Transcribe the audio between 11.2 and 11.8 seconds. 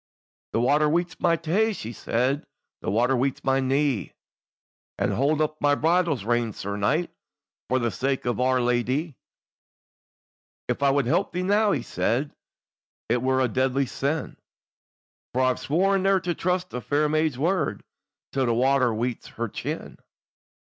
thee now,"